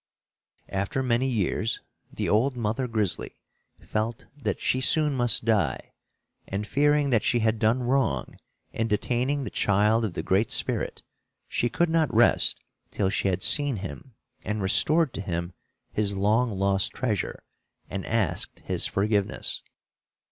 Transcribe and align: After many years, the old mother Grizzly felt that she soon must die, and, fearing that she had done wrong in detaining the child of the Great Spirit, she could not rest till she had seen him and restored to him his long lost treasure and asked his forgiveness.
After 0.69 1.03
many 1.03 1.27
years, 1.27 1.79
the 2.11 2.27
old 2.27 2.57
mother 2.57 2.87
Grizzly 2.87 3.35
felt 3.79 4.25
that 4.35 4.59
she 4.59 4.81
soon 4.81 5.13
must 5.13 5.45
die, 5.45 5.93
and, 6.47 6.65
fearing 6.65 7.11
that 7.11 7.21
she 7.21 7.37
had 7.41 7.59
done 7.59 7.83
wrong 7.83 8.39
in 8.73 8.87
detaining 8.87 9.43
the 9.43 9.51
child 9.51 10.03
of 10.03 10.13
the 10.15 10.23
Great 10.23 10.49
Spirit, 10.49 11.03
she 11.47 11.69
could 11.69 11.91
not 11.91 12.11
rest 12.11 12.63
till 12.89 13.11
she 13.11 13.27
had 13.27 13.43
seen 13.43 13.75
him 13.75 14.15
and 14.43 14.63
restored 14.63 15.13
to 15.13 15.21
him 15.21 15.53
his 15.91 16.15
long 16.17 16.49
lost 16.57 16.93
treasure 16.95 17.43
and 17.87 18.03
asked 18.07 18.61
his 18.65 18.87
forgiveness. 18.87 19.61